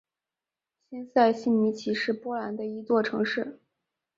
[0.89, 3.59] 新维希尼奇是波兰的一座城市。